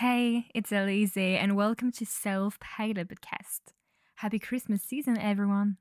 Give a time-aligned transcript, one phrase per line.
[0.00, 3.74] Hey, it's Alizée, and welcome to Self Pilist Podcast.
[4.14, 5.76] Happy Christmas season, everyone!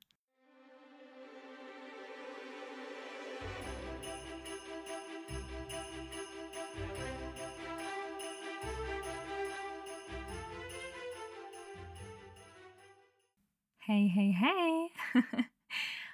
[13.80, 14.90] Hey, hey, hey!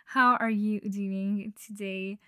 [0.05, 2.19] How are you doing today?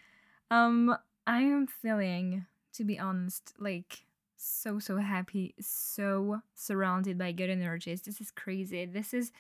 [0.50, 0.98] Um,
[1.28, 4.07] I am feeling, to be honest, like
[4.38, 8.02] so so happy, so surrounded by good energies.
[8.02, 8.86] This is crazy.
[8.86, 9.32] This is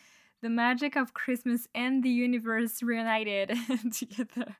[0.41, 3.51] the magic of Christmas and the universe reunited
[3.93, 4.55] together.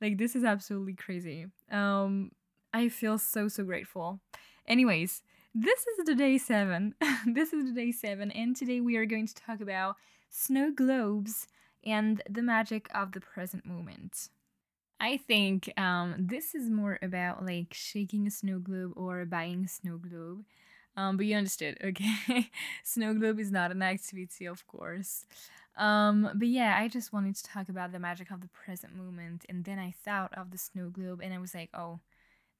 [0.00, 1.46] Like this is absolutely crazy.
[1.70, 2.30] Um
[2.72, 4.20] I feel so so grateful.
[4.66, 5.22] Anyways,
[5.54, 6.94] this is the day 7.
[7.26, 9.96] this is the day 7 and today we are going to talk about
[10.30, 11.46] snow globes
[11.84, 14.30] and the magic of the present moment.
[15.00, 19.68] I think um, this is more about like shaking a snow globe or buying a
[19.68, 20.44] snow globe.
[20.96, 22.50] Um, but you understood, okay?
[22.84, 25.26] snow globe is not an activity, of course.
[25.76, 29.44] Um, but yeah, I just wanted to talk about the magic of the present moment.
[29.48, 32.00] And then I thought of the snow globe and I was like, oh,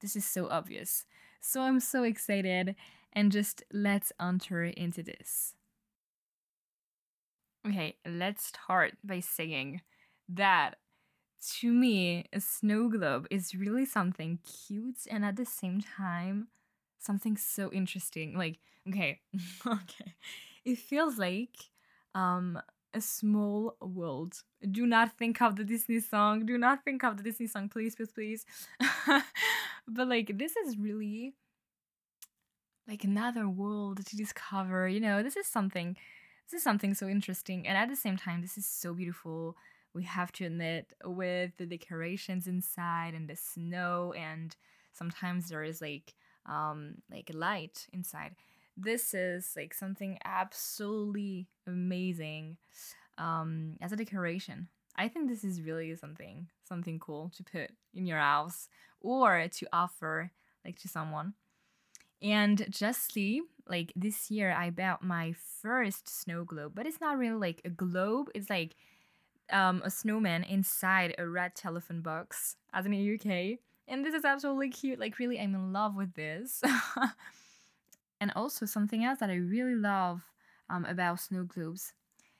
[0.01, 1.05] this is so obvious.
[1.39, 2.75] So I'm so excited.
[3.13, 5.53] And just let's enter into this.
[7.67, 9.81] Okay, let's start by saying
[10.29, 10.75] that
[11.59, 16.47] to me, a snow globe is really something cute and at the same time
[16.99, 18.37] something so interesting.
[18.37, 18.57] Like,
[18.89, 19.21] okay,
[19.67, 20.15] okay.
[20.63, 21.55] It feels like
[22.13, 22.59] um
[22.93, 24.41] a small world.
[24.71, 26.45] Do not think of the Disney song.
[26.45, 28.45] Do not think of the Disney song, please, please, please.
[29.87, 31.35] but like this is really
[32.87, 34.87] like another world to discover.
[34.87, 35.95] You know, this is something
[36.49, 39.57] this is something so interesting and at the same time this is so beautiful
[39.95, 44.55] we have to admit with the decorations inside and the snow and
[44.93, 46.13] sometimes there is like
[46.45, 48.35] um like light inside
[48.77, 52.57] this is like something absolutely amazing
[53.17, 54.67] um as a decoration.
[54.97, 58.67] I think this is really something something cool to put in your house
[59.01, 60.31] or to offer
[60.65, 61.33] like to someone.
[62.21, 67.35] And justly like this year i bought my first snow globe but it's not really
[67.35, 68.75] like a globe it's like
[69.51, 73.59] um, a snowman inside a red telephone box, as in the UK.
[73.87, 74.99] And this is absolutely cute.
[74.99, 76.61] Like, really, I'm in love with this.
[78.19, 80.23] and also, something else that I really love
[80.69, 81.93] um, about snow globes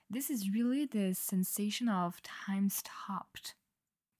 [0.08, 3.54] this is really the sensation of time stopped.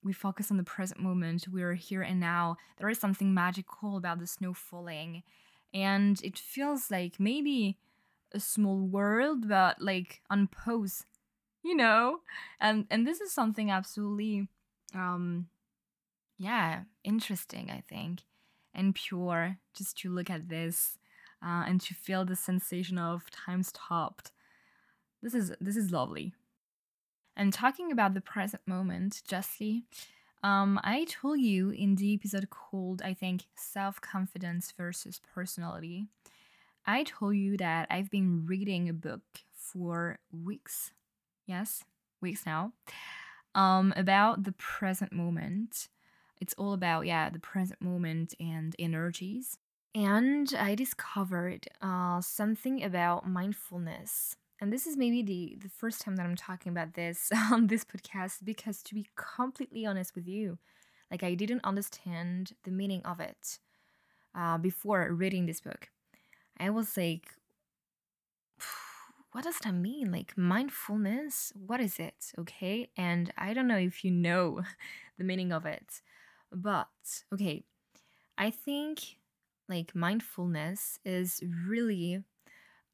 [0.03, 1.47] We focus on the present moment.
[1.51, 2.57] We're here and now.
[2.79, 5.23] There is something magical about the snow falling.
[5.73, 7.79] And it feels like maybe
[8.33, 11.05] a small world, but like on pause
[11.66, 12.21] you know?
[12.60, 14.49] And and this is something absolutely
[14.94, 15.49] um
[16.38, 18.21] yeah interesting i think
[18.72, 20.99] and pure just to look at this
[21.43, 24.32] uh, and to feel the sensation of time stopped.
[25.22, 26.34] This is this is lovely.
[27.37, 29.84] And talking about the present moment justly
[30.43, 36.06] um, I told you in the episode called, I think, Self Confidence versus Personality,
[36.87, 39.22] I told you that I've been reading a book
[39.55, 40.93] for weeks
[41.47, 41.84] yes,
[42.21, 42.73] weeks now,
[43.55, 45.89] um, about the present moment.
[46.41, 49.59] It's all about, yeah, the present moment and energies.
[49.95, 54.37] And I discovered uh, something about mindfulness.
[54.61, 57.85] And this is maybe the, the first time that I'm talking about this on this
[57.85, 60.59] podcast because, to be completely honest with you,
[61.11, 63.59] like I didn't understand the meaning of it
[64.35, 65.89] uh, before reading this book.
[66.59, 67.29] I was like,
[69.37, 70.11] what does that mean?
[70.11, 71.53] Like mindfulness?
[71.55, 72.33] What is it?
[72.39, 72.89] Okay.
[72.97, 74.63] And I don't know if you know
[75.19, 76.01] the meaning of it,
[76.51, 76.89] but
[77.35, 77.63] okay.
[78.39, 79.19] I think
[79.69, 82.23] like mindfulness is really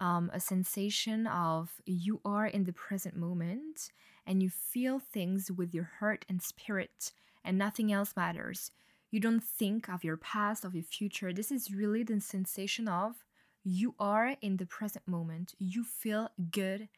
[0.00, 3.92] um, a sensation of you are in the present moment
[4.26, 7.12] and you feel things with your heart and spirit,
[7.44, 8.72] and nothing else matters.
[9.12, 11.32] You don't think of your past, of your future.
[11.32, 13.24] This is really the sensation of
[13.64, 16.88] you are in the present moment, you feel good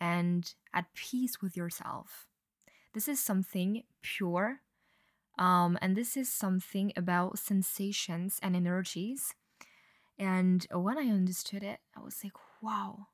[0.00, 2.26] and at peace with yourself.
[2.94, 4.60] This is something pure,
[5.38, 9.34] um, and this is something about sensations and energies.
[10.18, 13.06] And when I understood it, I was like, wow,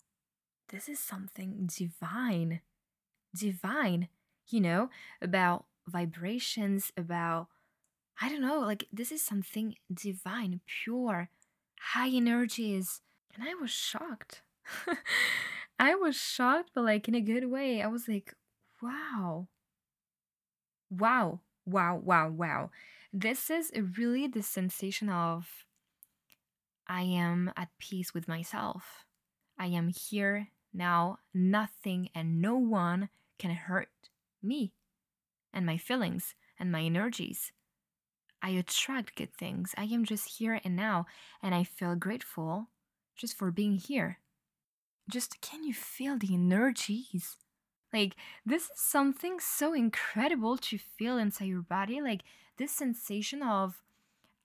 [0.69, 2.60] this is something divine.
[3.34, 4.08] Divine,
[4.49, 4.90] you know,
[5.22, 7.49] about vibrations, about,
[8.20, 11.31] I don't know, like this is something divine, pure,
[11.92, 13.00] high energies.
[13.34, 14.42] And I was shocked.
[15.78, 17.82] I was shocked, but like in a good way.
[17.82, 18.34] I was like,
[18.82, 19.48] wow.
[20.90, 22.70] Wow, wow, wow, wow.
[23.12, 25.46] This is really the sensation of
[26.86, 29.04] I am at peace with myself.
[29.58, 31.19] I am here now.
[31.34, 33.90] Nothing and no one can hurt
[34.42, 34.72] me
[35.52, 37.52] and my feelings and my energies.
[38.43, 39.75] I attract good things.
[39.76, 41.06] I am just here and now,
[41.43, 42.69] and I feel grateful
[43.17, 44.19] just for being here.
[45.11, 47.37] Just can you feel the energies?
[47.93, 52.00] Like, this is something so incredible to feel inside your body.
[52.00, 52.23] Like,
[52.58, 53.82] this sensation of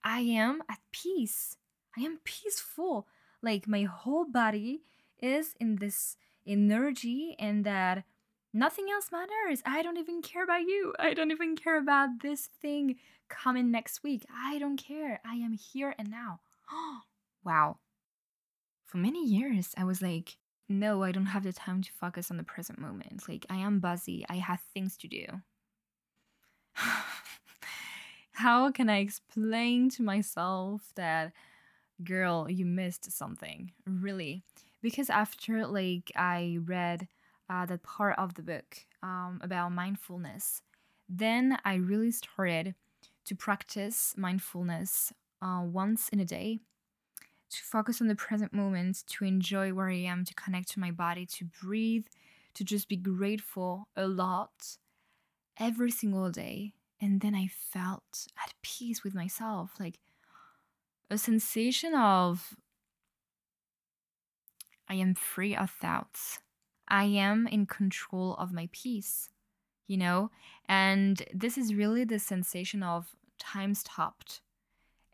[0.02, 1.56] I am at peace.
[1.96, 3.06] I am peaceful.
[3.42, 4.82] Like, my whole body
[5.20, 6.16] is in this
[6.46, 8.04] energy and that
[8.52, 9.62] nothing else matters.
[9.66, 10.94] I don't even care about you.
[10.98, 12.96] I don't even care about this thing
[13.28, 14.24] coming next week.
[14.32, 15.20] I don't care.
[15.24, 16.40] I am here and now.
[17.44, 17.78] wow.
[18.84, 20.36] For many years, I was like,
[20.68, 23.28] no, I don't have the time to focus on the present moment.
[23.28, 24.24] Like, I am busy.
[24.28, 25.26] I have things to do.
[28.32, 31.32] How can I explain to myself that,
[32.02, 33.72] girl, you missed something?
[33.86, 34.42] Really?
[34.82, 37.08] Because after, like, I read
[37.48, 40.62] uh, that part of the book um, about mindfulness,
[41.08, 42.74] then I really started
[43.24, 45.12] to practice mindfulness
[45.42, 46.60] uh, once in a day,
[47.50, 50.90] to focus on the present moment, to enjoy where I am, to connect to my
[50.90, 52.06] body, to breathe,
[52.54, 54.76] to just be grateful a lot
[55.58, 56.72] every single day.
[57.00, 59.98] And then I felt at peace with myself, like
[61.10, 62.56] a sensation of
[64.88, 66.40] I am free of thoughts.
[66.88, 69.30] I am in control of my peace,
[69.86, 70.30] you know?
[70.68, 74.40] And this is really the sensation of time stopped.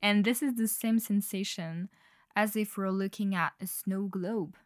[0.03, 1.89] And this is the same sensation
[2.35, 4.57] as if we're looking at a snow globe.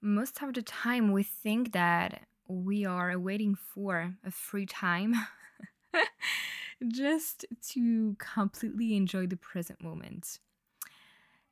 [0.00, 5.14] Most of the time, we think that we are waiting for a free time
[6.88, 10.38] just to completely enjoy the present moment.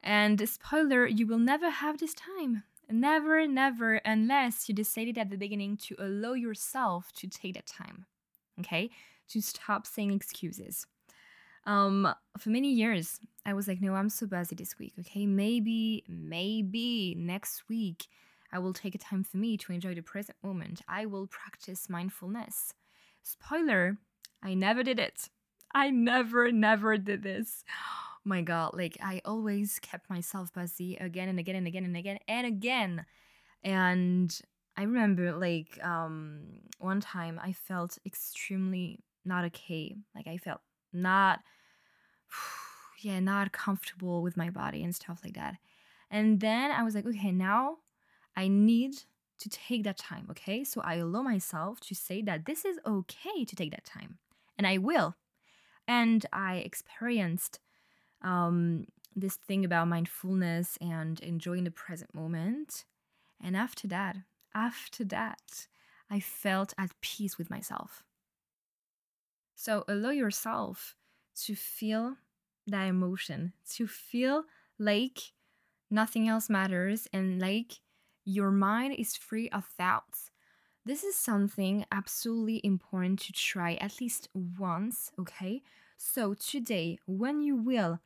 [0.02, 2.64] And spoiler, you will never have this time.
[2.90, 8.06] Never, never, unless you decided at the beginning to allow yourself to take that time.
[8.60, 8.90] Okay?
[9.28, 10.86] To stop saying excuses.
[11.66, 14.92] Um, for many years, I was like, no, I'm so busy this week.
[15.00, 18.06] Okay, maybe, maybe next week
[18.52, 20.82] I will take a time for me to enjoy the present moment.
[20.86, 22.74] I will practice mindfulness.
[23.22, 23.96] Spoiler,
[24.42, 25.30] I never did it.
[25.74, 27.64] I never, never did this
[28.24, 32.18] my god, like I always kept myself busy again and again and again and again
[32.26, 33.06] and again.
[33.62, 34.40] And
[34.76, 36.42] I remember like um
[36.78, 39.96] one time I felt extremely not okay.
[40.14, 40.60] Like I felt
[40.92, 41.40] not
[43.00, 45.56] yeah, not comfortable with my body and stuff like that.
[46.10, 47.78] And then I was like, okay, now
[48.36, 48.94] I need
[49.38, 50.64] to take that time, okay?
[50.64, 54.18] So I allow myself to say that this is okay to take that time.
[54.56, 55.16] And I will.
[55.86, 57.58] And I experienced
[58.24, 62.84] um, this thing about mindfulness and enjoying the present moment.
[63.42, 64.16] And after that,
[64.54, 65.68] after that,
[66.10, 68.02] I felt at peace with myself.
[69.54, 70.96] So allow yourself
[71.44, 72.16] to feel
[72.66, 74.44] that emotion, to feel
[74.78, 75.32] like
[75.90, 77.80] nothing else matters and like
[78.24, 80.30] your mind is free of thoughts.
[80.84, 85.62] This is something absolutely important to try at least once, okay?
[85.96, 88.00] So today, when you will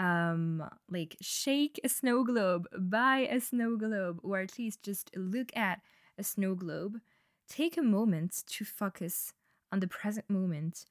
[0.00, 5.54] um like shake a snow globe buy a snow globe or at least just look
[5.54, 5.80] at
[6.18, 7.00] a snow globe
[7.48, 9.34] take a moment to focus
[9.70, 10.86] on the present moment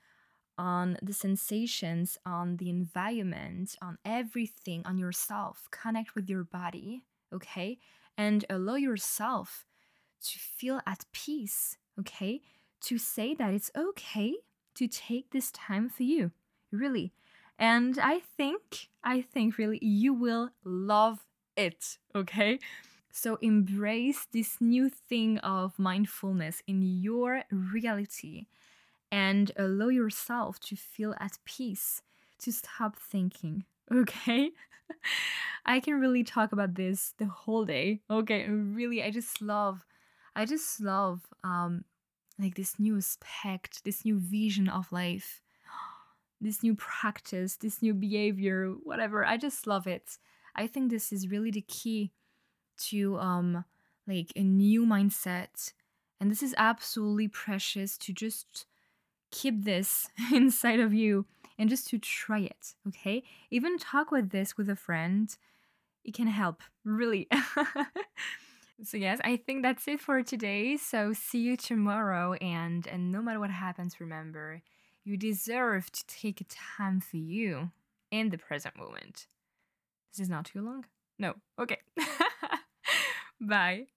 [0.59, 5.69] on the sensations on the environment on everything on yourself.
[5.71, 7.79] Connect with your body okay?
[8.17, 9.65] And allow yourself
[10.23, 12.41] to feel at peace okay?
[12.81, 14.35] To say that it's okay
[14.75, 16.31] to take this time for you.
[16.71, 17.13] Really
[17.59, 22.59] and I think, I think really you will love it, okay?
[23.11, 28.45] So embrace this new thing of mindfulness in your reality
[29.11, 32.01] and allow yourself to feel at peace,
[32.39, 34.51] to stop thinking, okay?
[35.65, 38.01] I can really talk about this the whole day.
[38.09, 39.85] Okay, really, I just love,
[40.35, 41.83] I just love um
[42.39, 45.41] like this new aspect, this new vision of life
[46.41, 49.25] this new practice, this new behavior, whatever.
[49.25, 50.17] I just love it.
[50.55, 52.11] I think this is really the key
[52.89, 53.65] to um
[54.07, 55.73] like a new mindset.
[56.19, 58.65] And this is absolutely precious to just
[59.31, 61.25] keep this inside of you
[61.57, 63.23] and just to try it, okay?
[63.51, 65.35] Even talk with this with a friend.
[66.03, 67.27] It can help, really.
[68.83, 70.77] so yes, I think that's it for today.
[70.77, 74.61] So see you tomorrow and and no matter what happens, remember,
[75.03, 77.71] you deserve to take time for you
[78.11, 79.27] in the present moment.
[80.11, 80.85] This is not too long?
[81.17, 81.35] No.
[81.59, 81.77] Okay.
[83.41, 83.87] Bye.